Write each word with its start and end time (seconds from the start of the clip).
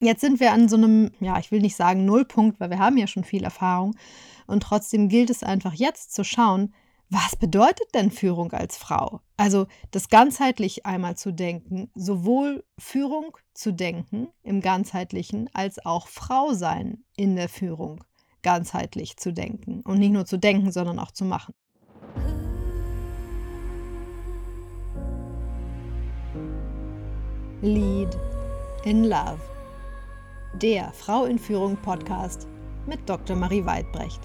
Jetzt 0.00 0.20
sind 0.20 0.38
wir 0.38 0.52
an 0.52 0.68
so 0.68 0.76
einem, 0.76 1.10
ja, 1.18 1.38
ich 1.40 1.50
will 1.50 1.60
nicht 1.60 1.74
sagen 1.74 2.04
Nullpunkt, 2.04 2.60
weil 2.60 2.70
wir 2.70 2.78
haben 2.78 2.96
ja 2.96 3.08
schon 3.08 3.24
viel 3.24 3.42
Erfahrung. 3.42 3.96
Und 4.46 4.62
trotzdem 4.62 5.08
gilt 5.08 5.28
es 5.28 5.42
einfach 5.42 5.74
jetzt 5.74 6.14
zu 6.14 6.22
schauen, 6.22 6.72
was 7.10 7.34
bedeutet 7.34 7.94
denn 7.94 8.12
Führung 8.12 8.52
als 8.52 8.76
Frau? 8.76 9.22
Also 9.36 9.66
das 9.90 10.08
ganzheitlich 10.08 10.86
einmal 10.86 11.16
zu 11.16 11.32
denken, 11.32 11.90
sowohl 11.94 12.64
Führung 12.78 13.36
zu 13.54 13.72
denken 13.72 14.28
im 14.44 14.60
ganzheitlichen 14.60 15.50
als 15.52 15.84
auch 15.84 16.06
Frau 16.06 16.52
sein 16.52 17.02
in 17.16 17.34
der 17.34 17.48
Führung 17.48 18.04
ganzheitlich 18.42 19.16
zu 19.16 19.32
denken 19.32 19.80
und 19.80 19.98
nicht 19.98 20.12
nur 20.12 20.26
zu 20.26 20.38
denken, 20.38 20.70
sondern 20.70 21.00
auch 21.00 21.10
zu 21.10 21.24
machen. 21.24 21.54
Lead 27.62 28.16
in 28.84 29.04
Love. 29.04 29.57
Der 30.54 30.92
Frau 30.92 31.26
in 31.26 31.38
Führung 31.38 31.76
Podcast 31.76 32.48
mit 32.86 33.06
Dr. 33.08 33.36
Marie 33.36 33.64
Weidbrecht. 33.64 34.20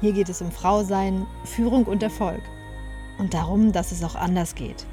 Hier 0.00 0.12
geht 0.12 0.30
es 0.30 0.40
um 0.40 0.50
Frausein, 0.50 1.26
Führung 1.44 1.84
und 1.84 2.02
Erfolg 2.02 2.40
und 3.18 3.32
darum, 3.34 3.72
dass 3.72 3.92
es 3.92 4.02
auch 4.02 4.16
anders 4.16 4.54
geht. 4.54 4.86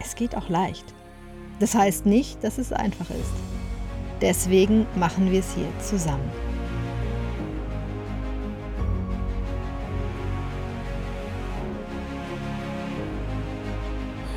Es 0.00 0.16
geht 0.16 0.34
auch 0.34 0.48
leicht. 0.48 0.86
Das 1.60 1.74
heißt 1.74 2.06
nicht, 2.06 2.42
dass 2.42 2.58
es 2.58 2.72
einfach 2.72 3.10
ist. 3.10 3.34
Deswegen 4.22 4.86
machen 4.96 5.30
wir 5.30 5.40
es 5.40 5.54
hier 5.54 5.68
zusammen. 5.80 6.49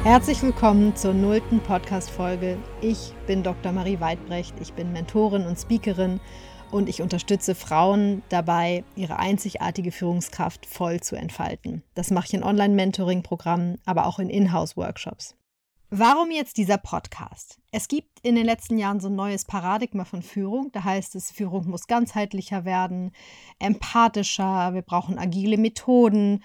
Herzlich 0.04 0.44
willkommen 0.44 0.98
zur 0.98 1.14
nullten 1.14 1.62
Podcast-Folge. 1.62 2.58
Ich 2.82 3.14
bin 3.26 3.42
Dr. 3.42 3.72
Marie 3.72 4.02
Weidbrecht. 4.02 4.54
Ich 4.60 4.74
bin 4.74 4.92
Mentorin 4.92 5.46
und 5.46 5.58
Speakerin 5.58 6.20
und 6.72 6.90
ich 6.90 7.02
unterstütze 7.02 7.56
Frauen 7.56 8.22
dabei, 8.28 8.84
ihre 8.98 9.18
einzigartige 9.18 9.94
Führungskraft 9.94 10.66
voll 10.66 11.00
zu 11.00 11.16
entfalten. 11.16 11.84
Das 11.94 12.12
mache 12.12 12.26
ich 12.28 12.34
in 12.34 12.44
Online-Mentoring-Programmen, 12.44 13.80
aber 13.86 14.06
auch 14.06 14.20
in 14.20 14.30
Inhouse-Workshops. 14.30 15.38
Warum 15.90 16.32
jetzt 16.32 16.58
dieser 16.58 16.78
Podcast? 16.78 17.60
Es 17.72 17.88
gibt 17.88 18.20
in 18.24 18.36
den 18.36 18.46
letzten 18.46 18.78
Jahren 18.78 19.00
so 19.00 19.08
ein 19.08 19.16
neues 19.16 19.46
Paradigma 19.46 20.04
von 20.04 20.22
Führung. 20.22 20.70
Da 20.74 20.84
heißt 20.84 21.16
es, 21.16 21.32
Führung 21.32 21.70
muss 21.70 21.88
ganzheitlicher 21.88 22.66
werden, 22.66 23.14
empathischer, 23.58 24.74
wir 24.74 24.82
brauchen 24.82 25.18
agile 25.18 25.58
Methoden 25.58 26.44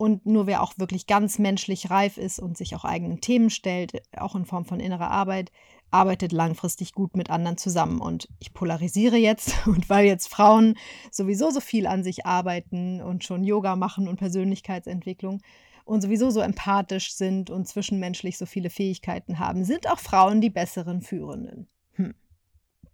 und 0.00 0.24
nur 0.24 0.46
wer 0.46 0.62
auch 0.62 0.78
wirklich 0.78 1.06
ganz 1.06 1.38
menschlich 1.38 1.90
reif 1.90 2.16
ist 2.16 2.38
und 2.38 2.56
sich 2.56 2.74
auch 2.74 2.86
eigenen 2.86 3.20
Themen 3.20 3.50
stellt, 3.50 4.00
auch 4.16 4.34
in 4.34 4.46
Form 4.46 4.64
von 4.64 4.80
innerer 4.80 5.10
Arbeit, 5.10 5.52
arbeitet 5.90 6.32
langfristig 6.32 6.94
gut 6.94 7.18
mit 7.18 7.28
anderen 7.28 7.58
zusammen. 7.58 8.00
Und 8.00 8.26
ich 8.38 8.54
polarisiere 8.54 9.18
jetzt 9.18 9.54
und 9.66 9.90
weil 9.90 10.06
jetzt 10.06 10.28
Frauen 10.28 10.78
sowieso 11.10 11.50
so 11.50 11.60
viel 11.60 11.86
an 11.86 12.02
sich 12.02 12.24
arbeiten 12.24 13.02
und 13.02 13.24
schon 13.24 13.44
Yoga 13.44 13.76
machen 13.76 14.08
und 14.08 14.16
Persönlichkeitsentwicklung 14.16 15.42
und 15.84 16.00
sowieso 16.00 16.30
so 16.30 16.40
empathisch 16.40 17.12
sind 17.12 17.50
und 17.50 17.68
zwischenmenschlich 17.68 18.38
so 18.38 18.46
viele 18.46 18.70
Fähigkeiten 18.70 19.38
haben, 19.38 19.66
sind 19.66 19.86
auch 19.86 19.98
Frauen 19.98 20.40
die 20.40 20.48
besseren 20.48 21.02
Führenden. 21.02 21.68
Hm. 21.96 22.14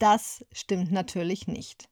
Das 0.01 0.45
stimmt 0.51 0.91
natürlich 0.91 1.47
nicht. 1.47 1.89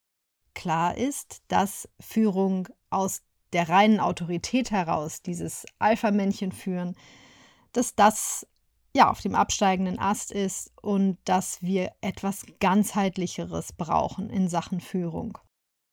Klar 0.55 0.97
ist, 0.97 1.43
dass 1.47 1.89
Führung 2.01 2.67
aus 2.91 3.23
der 3.55 3.69
reinen 3.69 4.01
Autorität 4.01 4.71
heraus, 4.71 5.23
dieses 5.23 5.65
Alpha-Männchen 5.79 6.53
führen, 6.53 6.97
dass 7.73 7.95
das 7.95 8.47
ja 8.97 9.11
auf 9.11 9.21
dem 9.21 9.35
absteigenden 9.35 9.99
Ast 9.99 10.33
ist 10.33 10.73
und 10.81 11.19
dass 11.25 11.63
wir 11.63 11.93
etwas 12.01 12.47
ganzheitlicheres 12.61 13.73
brauchen 13.73 14.31
in 14.31 14.49
Sachen 14.49 14.81
Führung. 14.81 15.39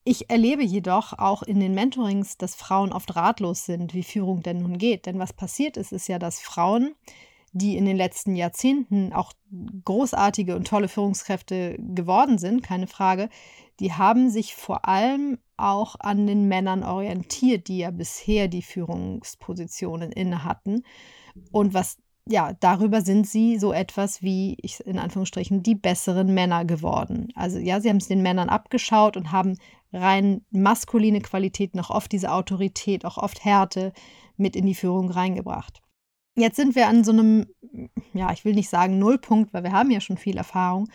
Ich 0.03 0.29
erlebe 0.31 0.63
jedoch 0.63 1.13
auch 1.13 1.43
in 1.43 1.59
den 1.59 1.75
Mentorings, 1.75 2.37
dass 2.37 2.55
Frauen 2.55 2.91
oft 2.91 3.15
ratlos 3.15 3.65
sind, 3.65 3.93
wie 3.93 4.03
Führung 4.03 4.41
denn 4.41 4.61
nun 4.61 4.79
geht. 4.79 5.05
Denn 5.05 5.19
was 5.19 5.31
passiert 5.31 5.77
ist, 5.77 5.91
ist 5.91 6.07
ja, 6.07 6.17
dass 6.17 6.39
Frauen, 6.39 6.95
die 7.51 7.77
in 7.77 7.85
den 7.85 7.97
letzten 7.97 8.35
Jahrzehnten 8.35 9.13
auch 9.13 9.33
großartige 9.85 10.55
und 10.55 10.67
tolle 10.67 10.87
Führungskräfte 10.87 11.77
geworden 11.77 12.39
sind, 12.39 12.63
keine 12.63 12.87
Frage, 12.87 13.29
die 13.79 13.93
haben 13.93 14.31
sich 14.31 14.55
vor 14.55 14.87
allem 14.87 15.37
auch 15.61 15.95
an 15.99 16.27
den 16.27 16.47
Männern 16.47 16.83
orientiert, 16.83 17.67
die 17.67 17.79
ja 17.79 17.91
bisher 17.91 18.47
die 18.47 18.61
Führungspositionen 18.61 20.11
inne 20.11 20.43
hatten. 20.43 20.83
Und 21.51 21.73
was 21.73 21.97
ja, 22.27 22.53
darüber 22.59 23.01
sind 23.01 23.27
sie 23.27 23.57
so 23.57 23.73
etwas 23.73 24.21
wie, 24.21 24.57
ich, 24.61 24.79
in 24.85 24.99
Anführungsstrichen, 24.99 25.63
die 25.63 25.75
besseren 25.75 26.33
Männer 26.33 26.65
geworden. 26.65 27.29
Also 27.35 27.57
ja, 27.57 27.81
sie 27.81 27.89
haben 27.89 27.97
es 27.97 28.07
den 28.07 28.21
Männern 28.21 28.49
abgeschaut 28.49 29.17
und 29.17 29.31
haben 29.31 29.57
rein 29.91 30.45
maskuline 30.51 31.21
Qualitäten, 31.21 31.79
auch 31.79 31.89
oft 31.89 32.11
diese 32.11 32.31
Autorität, 32.31 33.05
auch 33.05 33.17
oft 33.17 33.43
Härte 33.43 33.91
mit 34.37 34.55
in 34.55 34.65
die 34.65 34.75
Führung 34.75 35.09
reingebracht. 35.09 35.81
Jetzt 36.35 36.55
sind 36.55 36.75
wir 36.75 36.87
an 36.87 37.03
so 37.03 37.11
einem, 37.11 37.47
ja, 38.13 38.31
ich 38.31 38.45
will 38.45 38.53
nicht 38.53 38.69
sagen 38.69 38.99
Nullpunkt, 38.99 39.53
weil 39.53 39.63
wir 39.63 39.73
haben 39.73 39.91
ja 39.91 39.99
schon 39.99 40.17
viel 40.17 40.37
Erfahrung. 40.37 40.89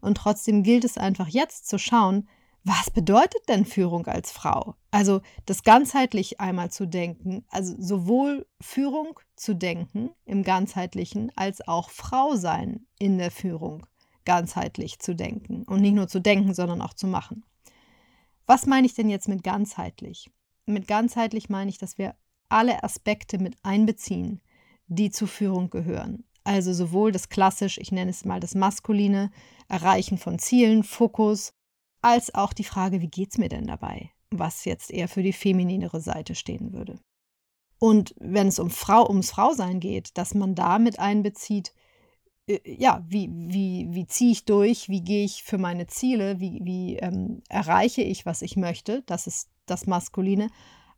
Und 0.00 0.16
trotzdem 0.16 0.62
gilt 0.62 0.84
es 0.84 0.98
einfach 0.98 1.28
jetzt 1.28 1.68
zu 1.68 1.78
schauen, 1.78 2.28
was 2.64 2.90
bedeutet 2.90 3.48
denn 3.48 3.64
Führung 3.64 4.06
als 4.06 4.30
Frau? 4.30 4.76
Also 4.90 5.20
das 5.46 5.64
ganzheitlich 5.64 6.40
einmal 6.40 6.70
zu 6.70 6.86
denken, 6.86 7.44
also 7.48 7.74
sowohl 7.78 8.46
Führung 8.60 9.18
zu 9.34 9.54
denken 9.54 10.10
im 10.24 10.44
ganzheitlichen 10.44 11.32
als 11.34 11.66
auch 11.66 11.90
Frau 11.90 12.36
sein 12.36 12.86
in 12.98 13.18
der 13.18 13.32
Führung 13.32 13.86
ganzheitlich 14.24 15.00
zu 15.00 15.14
denken 15.14 15.64
und 15.64 15.80
nicht 15.80 15.94
nur 15.94 16.06
zu 16.06 16.20
denken, 16.20 16.54
sondern 16.54 16.80
auch 16.82 16.94
zu 16.94 17.08
machen. 17.08 17.44
Was 18.46 18.66
meine 18.66 18.86
ich 18.86 18.94
denn 18.94 19.10
jetzt 19.10 19.28
mit 19.28 19.42
ganzheitlich? 19.42 20.30
Mit 20.66 20.86
ganzheitlich 20.86 21.48
meine 21.48 21.70
ich, 21.70 21.78
dass 21.78 21.98
wir 21.98 22.14
alle 22.48 22.84
Aspekte 22.84 23.38
mit 23.38 23.56
einbeziehen, 23.64 24.40
die 24.86 25.10
zur 25.10 25.26
Führung 25.26 25.70
gehören. 25.70 26.24
Also 26.44 26.72
sowohl 26.72 27.10
das 27.12 27.28
klassisch, 27.28 27.78
ich 27.78 27.92
nenne 27.92 28.10
es 28.10 28.24
mal 28.24 28.40
das 28.40 28.54
maskuline 28.54 29.30
Erreichen 29.68 30.18
von 30.18 30.38
Zielen, 30.38 30.84
Fokus, 30.84 31.54
als 32.02 32.34
auch 32.34 32.52
die 32.52 32.64
Frage, 32.64 33.00
wie 33.00 33.08
geht 33.08 33.30
es 33.30 33.38
mir 33.38 33.48
denn 33.48 33.66
dabei? 33.66 34.10
Was 34.30 34.64
jetzt 34.64 34.90
eher 34.90 35.08
für 35.08 35.22
die 35.22 35.32
femininere 35.32 36.00
Seite 36.00 36.34
stehen 36.34 36.72
würde. 36.72 36.98
Und 37.78 38.14
wenn 38.18 38.46
es 38.46 38.58
um 38.58 38.70
Frau, 38.70 39.08
ums 39.08 39.30
Frausein 39.30 39.80
geht, 39.80 40.16
dass 40.16 40.34
man 40.34 40.54
da 40.54 40.78
mit 40.78 40.98
einbezieht, 40.98 41.72
äh, 42.46 42.60
ja, 42.64 43.04
wie, 43.08 43.28
wie, 43.32 43.88
wie 43.90 44.06
ziehe 44.06 44.32
ich 44.32 44.44
durch, 44.44 44.88
wie 44.88 45.02
gehe 45.02 45.24
ich 45.24 45.42
für 45.42 45.58
meine 45.58 45.86
Ziele, 45.86 46.40
wie, 46.40 46.60
wie 46.62 46.96
ähm, 46.96 47.42
erreiche 47.48 48.02
ich, 48.02 48.26
was 48.26 48.42
ich 48.42 48.56
möchte, 48.56 49.02
das 49.06 49.26
ist 49.26 49.50
das 49.66 49.86
Maskuline, 49.86 50.48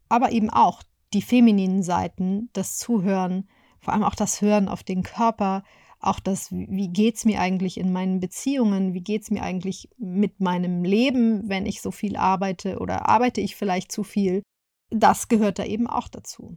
aber 0.09 0.32
eben 0.32 0.50
auch 0.50 0.82
die 1.12 1.22
femininen 1.22 1.82
Seiten, 1.82 2.50
das 2.53 2.76
Zuhören, 2.76 3.48
vor 3.81 3.94
allem 3.94 4.04
auch 4.04 4.14
das 4.14 4.41
Hören 4.41 4.69
auf 4.69 4.82
den 4.82 5.03
Körper, 5.03 5.62
auch 6.06 6.20
das, 6.20 6.50
wie 6.53 6.88
geht 6.88 7.16
es 7.16 7.25
mir 7.25 7.41
eigentlich 7.41 7.78
in 7.78 7.92
meinen 7.92 8.20
Beziehungen, 8.20 8.94
wie 8.94 9.03
geht 9.03 9.22
es 9.22 9.31
mir 9.31 9.42
eigentlich 9.42 9.88
mit 9.98 10.41
meinem 10.41 10.84
Leben, 10.84 11.48
wenn 11.48 11.66
ich 11.66 11.82
so 11.82 11.91
viel 11.91 12.16
arbeite 12.16 12.78
oder 12.78 13.09
arbeite 13.09 13.41
ich 13.41 13.56
vielleicht 13.56 13.91
zu 13.91 14.03
viel, 14.03 14.43
das 14.91 15.28
gehört 15.28 15.59
da 15.59 15.64
eben 15.64 15.87
auch 15.87 16.09
dazu. 16.09 16.56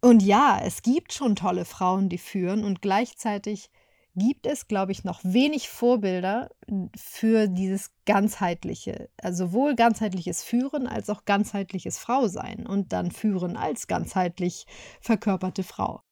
Und 0.00 0.22
ja, 0.22 0.60
es 0.62 0.82
gibt 0.82 1.12
schon 1.12 1.36
tolle 1.36 1.64
Frauen, 1.64 2.08
die 2.08 2.18
führen 2.18 2.64
und 2.64 2.82
gleichzeitig 2.82 3.70
gibt 4.16 4.46
es, 4.46 4.68
glaube 4.68 4.92
ich, 4.92 5.02
noch 5.02 5.20
wenig 5.24 5.68
Vorbilder 5.68 6.50
für 6.96 7.48
dieses 7.48 7.90
ganzheitliche, 8.06 9.08
also 9.20 9.46
sowohl 9.46 9.74
ganzheitliches 9.74 10.44
Führen 10.44 10.86
als 10.86 11.10
auch 11.10 11.24
ganzheitliches 11.24 11.98
Frausein 11.98 12.66
und 12.66 12.92
dann 12.92 13.10
Führen 13.10 13.56
als 13.56 13.86
ganzheitlich 13.86 14.66
verkörperte 15.00 15.64
Frau. 15.64 16.02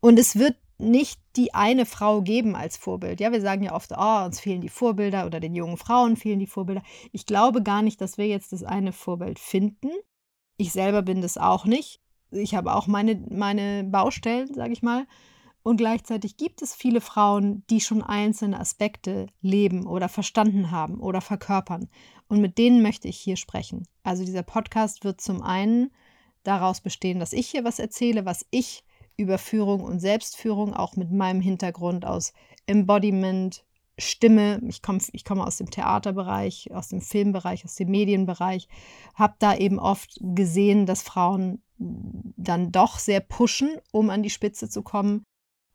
Und 0.00 0.18
es 0.18 0.36
wird 0.36 0.56
nicht 0.78 1.20
die 1.36 1.54
eine 1.54 1.86
Frau 1.86 2.22
geben 2.22 2.54
als 2.54 2.76
Vorbild. 2.76 3.20
Ja, 3.20 3.32
wir 3.32 3.40
sagen 3.40 3.62
ja 3.62 3.74
oft, 3.74 3.92
oh, 3.96 4.24
uns 4.24 4.40
fehlen 4.40 4.60
die 4.60 4.68
Vorbilder 4.68 5.26
oder 5.26 5.40
den 5.40 5.54
jungen 5.54 5.76
Frauen 5.76 6.16
fehlen 6.16 6.38
die 6.38 6.46
Vorbilder. 6.46 6.82
Ich 7.12 7.26
glaube 7.26 7.62
gar 7.62 7.82
nicht, 7.82 8.00
dass 8.00 8.18
wir 8.18 8.26
jetzt 8.26 8.52
das 8.52 8.62
eine 8.62 8.92
Vorbild 8.92 9.38
finden. 9.38 9.90
Ich 10.56 10.72
selber 10.72 11.02
bin 11.02 11.22
das 11.22 11.38
auch 11.38 11.64
nicht. 11.64 12.00
Ich 12.30 12.54
habe 12.54 12.74
auch 12.74 12.86
meine, 12.86 13.22
meine 13.30 13.84
Baustellen, 13.84 14.52
sage 14.52 14.72
ich 14.72 14.82
mal. 14.82 15.06
Und 15.62 15.78
gleichzeitig 15.78 16.36
gibt 16.36 16.62
es 16.62 16.74
viele 16.74 17.00
Frauen, 17.00 17.64
die 17.70 17.80
schon 17.80 18.02
einzelne 18.02 18.60
Aspekte 18.60 19.26
leben 19.40 19.86
oder 19.86 20.08
verstanden 20.08 20.70
haben 20.70 21.00
oder 21.00 21.20
verkörpern. 21.20 21.88
Und 22.28 22.40
mit 22.40 22.58
denen 22.58 22.82
möchte 22.82 23.08
ich 23.08 23.18
hier 23.18 23.36
sprechen. 23.36 23.88
Also 24.04 24.24
dieser 24.24 24.44
Podcast 24.44 25.02
wird 25.04 25.20
zum 25.20 25.42
einen 25.42 25.90
daraus 26.44 26.80
bestehen, 26.80 27.18
dass 27.18 27.32
ich 27.32 27.48
hier 27.48 27.64
was 27.64 27.78
erzähle, 27.78 28.24
was 28.24 28.46
ich 28.50 28.84
über 29.16 29.38
Führung 29.38 29.80
und 29.80 30.00
Selbstführung, 30.00 30.74
auch 30.74 30.96
mit 30.96 31.10
meinem 31.10 31.40
Hintergrund 31.40 32.04
aus 32.04 32.32
Embodiment, 32.66 33.64
Stimme. 33.98 34.60
Ich 34.68 34.82
komme 34.82 34.98
ich 35.12 35.24
komm 35.24 35.40
aus 35.40 35.56
dem 35.56 35.70
Theaterbereich, 35.70 36.70
aus 36.74 36.88
dem 36.88 37.00
Filmbereich, 37.00 37.64
aus 37.64 37.76
dem 37.76 37.90
Medienbereich, 37.90 38.68
habe 39.14 39.34
da 39.38 39.54
eben 39.54 39.78
oft 39.78 40.18
gesehen, 40.20 40.84
dass 40.84 41.02
Frauen 41.02 41.62
dann 41.78 42.72
doch 42.72 42.98
sehr 42.98 43.20
pushen, 43.20 43.78
um 43.92 44.10
an 44.10 44.22
die 44.22 44.30
Spitze 44.30 44.68
zu 44.68 44.82
kommen 44.82 45.24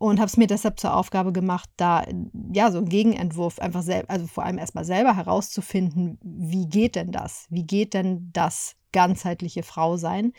und 0.02 0.20
habe 0.20 0.28
es 0.28 0.38
mir 0.38 0.48
deshalb 0.48 0.80
zur 0.80 0.96
Aufgabe 0.96 1.32
gemacht, 1.32 1.70
da 1.78 2.04
ja 2.52 2.72
so 2.72 2.80
einen 2.80 2.90
Gegenentwurf 2.90 3.60
einfach 3.60 3.84
selbst, 3.84 4.10
also 4.10 4.26
vor 4.26 4.44
allem 4.44 4.58
erstmal 4.58 4.86
selber 4.86 5.16
herauszufinden, 5.16 6.18
wie 6.24 6.68
geht 6.68 6.96
denn 6.96 7.12
das? 7.12 7.46
Wie 7.50 7.66
geht 7.66 7.94
denn 7.94 8.32
das 8.34 8.76
ganzheitliche 8.94 9.62
Frausein? 9.62 10.34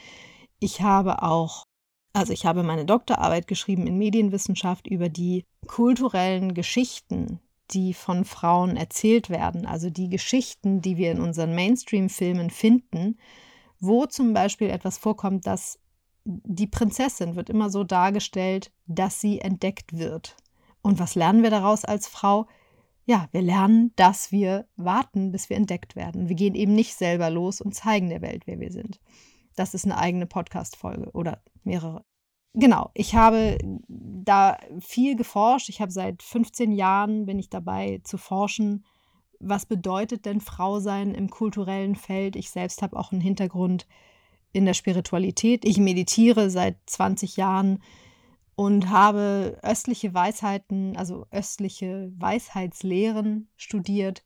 Ich 0.59 0.83
habe 0.83 1.23
auch, 1.23 1.65
also 2.12 2.32
ich 2.32 2.44
habe 2.44 2.62
meine 2.62 2.85
Doktorarbeit 2.85 3.47
geschrieben 3.47 3.87
in 3.87 3.99
Medienwissenschaft 3.99 4.87
über 4.87 5.09
die 5.09 5.44
kulturellen 5.67 6.55
Geschichten, 6.55 7.41
die 7.70 7.94
von 7.94 8.25
Frauen 8.25 8.76
erzählt 8.76 9.31
werden, 9.31 9.67
also 9.67 9.88
die 9.88 10.09
Geschichten, 10.09 10.82
die 10.82 10.97
wir 10.97 11.11
in 11.11 11.20
unseren 11.20 11.55
Mainstream-Filmen 11.55 12.50
finden, 12.50 13.19
wo 13.81 14.06
zum 14.06 14.32
Beispiel 14.32 14.69
etwas 14.69 14.99
vorkommt, 14.99 15.47
dass 15.47 15.79
die 16.25 16.67
Prinzessin 16.67 17.35
wird 17.35 17.50
immer 17.50 17.70
so 17.70 17.82
dargestellt, 17.82 18.70
dass 18.87 19.20
sie 19.20 19.41
entdeckt 19.41 19.97
wird. 19.97 20.37
Und 20.82 20.99
was 20.99 21.15
lernen 21.15 21.43
wir 21.43 21.50
daraus 21.50 21.85
als 21.85 22.06
Frau? 22.06 22.47
Ja, 23.05 23.29
wir 23.32 23.43
lernen, 23.43 23.93
dass 23.97 24.31
wir 24.31 24.67
warten, 24.76 25.32
bis 25.32 25.50
wir 25.50 25.56
entdeckt 25.56 25.97
werden. 25.97 26.29
Wir 26.29 26.37
gehen 26.37 26.55
eben 26.55 26.75
nicht 26.75 26.94
selber 26.94 27.31
los 27.31 27.61
und 27.61 27.75
zeigen 27.75 28.11
der 28.11 28.23
Welt, 28.23 28.47
wer 28.47 28.61
wir 28.61 28.70
sind. 28.70 29.00
Das 29.57 29.75
ist 29.75 29.85
eine 29.85 29.99
eigene 29.99 30.27
Podcast-Folge 30.27 31.11
oder 31.13 31.43
mehrere. 31.65 32.05
Genau, 32.55 32.91
ich 32.95 33.15
habe 33.15 33.57
da 33.89 34.59
viel 34.81 35.17
geforscht. 35.17 35.69
Ich 35.69 35.81
habe 35.81 35.91
seit 35.91 36.23
15 36.23 36.73
Jahren 36.73 37.25
bin 37.25 37.39
ich 37.39 37.49
dabei 37.49 38.01
zu 38.05 38.19
forschen, 38.19 38.85
was 39.41 39.65
bedeutet 39.67 40.27
denn 40.27 40.41
Frau 40.41 40.79
sein 40.79 41.15
im 41.15 41.31
kulturellen 41.31 41.97
Feld. 41.97 42.37
Ich 42.37 42.51
selbst 42.51 42.83
habe 42.83 42.99
auch 42.99 43.11
einen 43.11 43.23
Hintergrund 43.23 43.87
in 44.53 44.67
der 44.67 44.75
Spiritualität. 44.75 45.65
Ich 45.65 45.79
meditiere 45.79 46.51
seit 46.51 46.77
20 46.87 47.37
Jahren 47.37 47.83
und 48.55 48.91
habe 48.91 49.59
östliche 49.63 50.13
Weisheiten, 50.13 50.97
also 50.97 51.27
östliche 51.31 52.13
Weisheitslehren 52.19 53.49
studiert. 53.57 54.23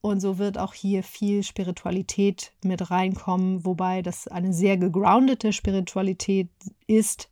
Und 0.00 0.20
so 0.20 0.38
wird 0.38 0.58
auch 0.58 0.74
hier 0.74 1.02
viel 1.02 1.42
Spiritualität 1.42 2.52
mit 2.62 2.90
reinkommen, 2.90 3.64
wobei 3.64 4.02
das 4.02 4.28
eine 4.28 4.52
sehr 4.52 4.76
gegroundete 4.76 5.52
Spiritualität 5.52 6.48
ist. 6.86 7.28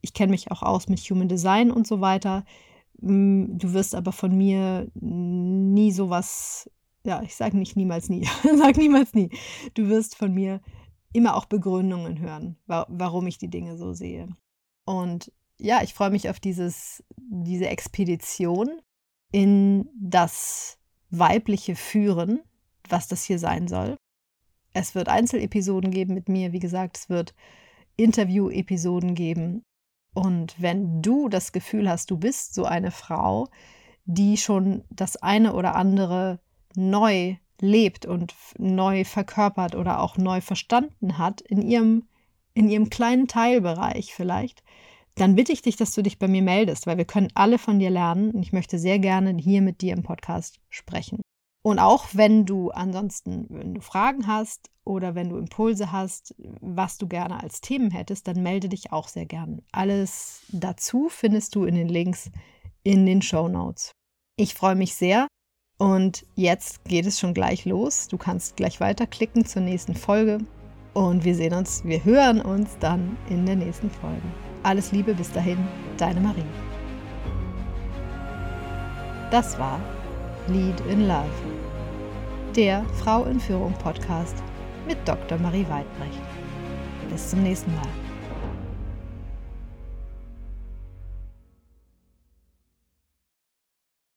Ich 0.00 0.14
kenne 0.14 0.30
mich 0.30 0.50
auch 0.50 0.62
aus 0.62 0.88
mit 0.88 1.00
Human 1.00 1.28
Design 1.28 1.70
und 1.70 1.86
so 1.86 2.00
weiter. 2.00 2.44
Mm, 3.00 3.58
du 3.58 3.72
wirst 3.72 3.94
aber 3.94 4.12
von 4.12 4.36
mir 4.36 4.88
nie 4.94 5.90
sowas, 5.90 6.70
ja, 7.04 7.22
ich 7.22 7.34
sage 7.34 7.56
nicht 7.56 7.76
niemals 7.76 8.08
nie, 8.08 8.26
sag 8.56 8.76
niemals 8.76 9.14
nie. 9.14 9.30
Du 9.74 9.88
wirst 9.88 10.16
von 10.16 10.32
mir 10.32 10.60
immer 11.12 11.34
auch 11.34 11.46
Begründungen 11.46 12.20
hören, 12.20 12.56
warum 12.66 13.26
ich 13.26 13.38
die 13.38 13.50
Dinge 13.50 13.76
so 13.76 13.94
sehe. 13.94 14.28
Und 14.84 15.32
ja, 15.58 15.82
ich 15.82 15.94
freue 15.94 16.10
mich 16.10 16.28
auf 16.28 16.40
dieses, 16.40 17.02
diese 17.16 17.68
Expedition 17.68 18.80
in 19.32 19.88
das 19.98 20.78
weibliche 21.10 21.76
Führen, 21.76 22.40
was 22.88 23.08
das 23.08 23.24
hier 23.24 23.38
sein 23.38 23.68
soll. 23.68 23.96
Es 24.72 24.94
wird 24.94 25.08
Einzelepisoden 25.08 25.90
geben 25.90 26.14
mit 26.14 26.28
mir, 26.28 26.52
wie 26.52 26.58
gesagt, 26.58 26.98
es 26.98 27.08
wird 27.08 27.34
Interview-Episoden 27.96 29.14
geben. 29.14 29.62
Und 30.14 30.60
wenn 30.60 31.02
du 31.02 31.28
das 31.28 31.52
Gefühl 31.52 31.88
hast, 31.88 32.10
du 32.10 32.18
bist 32.18 32.54
so 32.54 32.64
eine 32.64 32.90
Frau, 32.90 33.48
die 34.04 34.36
schon 34.36 34.84
das 34.90 35.16
eine 35.16 35.54
oder 35.54 35.74
andere 35.74 36.40
neu 36.74 37.36
lebt 37.60 38.06
und 38.06 38.34
neu 38.58 39.04
verkörpert 39.04 39.74
oder 39.74 40.00
auch 40.00 40.16
neu 40.16 40.40
verstanden 40.40 41.18
hat, 41.18 41.40
in 41.40 41.62
ihrem, 41.62 42.06
in 42.54 42.68
ihrem 42.68 42.90
kleinen 42.90 43.28
Teilbereich 43.28 44.14
vielleicht, 44.14 44.62
dann 45.16 45.34
bitte 45.34 45.52
ich 45.52 45.62
dich, 45.62 45.76
dass 45.76 45.92
du 45.92 46.02
dich 46.02 46.18
bei 46.18 46.28
mir 46.28 46.42
meldest, 46.42 46.86
weil 46.86 46.98
wir 46.98 47.04
können 47.04 47.30
alle 47.34 47.58
von 47.58 47.78
dir 47.78 47.90
lernen 47.90 48.30
und 48.30 48.42
ich 48.42 48.52
möchte 48.52 48.78
sehr 48.78 48.98
gerne 48.98 49.36
hier 49.38 49.62
mit 49.62 49.80
dir 49.80 49.94
im 49.94 50.02
Podcast 50.02 50.60
sprechen. 50.68 51.20
Und 51.62 51.78
auch 51.78 52.06
wenn 52.12 52.46
du 52.46 52.70
ansonsten, 52.70 53.46
wenn 53.48 53.74
du 53.74 53.80
Fragen 53.80 54.26
hast 54.26 54.70
oder 54.84 55.14
wenn 55.14 55.30
du 55.30 55.36
Impulse 55.36 55.90
hast, 55.90 56.34
was 56.60 56.96
du 56.96 57.08
gerne 57.08 57.42
als 57.42 57.60
Themen 57.60 57.90
hättest, 57.90 58.28
dann 58.28 58.42
melde 58.42 58.68
dich 58.68 58.92
auch 58.92 59.08
sehr 59.08 59.26
gern. 59.26 59.62
Alles 59.72 60.42
dazu 60.52 61.08
findest 61.08 61.56
du 61.56 61.64
in 61.64 61.74
den 61.74 61.88
Links 61.88 62.30
in 62.84 63.04
den 63.04 63.20
Show 63.20 63.48
Notes. 63.48 63.90
Ich 64.36 64.54
freue 64.54 64.76
mich 64.76 64.94
sehr, 64.94 65.26
und 65.78 66.24
jetzt 66.36 66.84
geht 66.84 67.06
es 67.06 67.20
schon 67.20 67.34
gleich 67.34 67.64
los. 67.64 68.08
Du 68.08 68.16
kannst 68.16 68.56
gleich 68.56 68.80
weiterklicken 68.80 69.44
zur 69.44 69.62
nächsten 69.62 69.94
Folge. 69.94 70.38
Und 70.94 71.24
wir 71.24 71.34
sehen 71.34 71.52
uns, 71.52 71.84
wir 71.84 72.02
hören 72.04 72.40
uns 72.40 72.78
dann 72.80 73.18
in 73.28 73.44
der 73.44 73.56
nächsten 73.56 73.90
Folge. 73.90 74.22
Alles 74.66 74.90
Liebe 74.90 75.14
bis 75.14 75.30
dahin, 75.30 75.58
deine 75.96 76.20
Marie. 76.20 76.42
Das 79.30 79.56
war 79.60 79.78
Lead 80.48 80.80
in 80.90 81.06
Love, 81.06 81.30
der 82.56 82.84
Frau 82.98 83.26
in 83.26 83.38
Führung 83.38 83.74
Podcast 83.74 84.34
mit 84.84 84.98
Dr. 85.06 85.38
Marie 85.38 85.66
Weidbrecht. 85.68 86.20
Bis 87.08 87.30
zum 87.30 87.44
nächsten 87.44 87.72
Mal. 87.76 88.05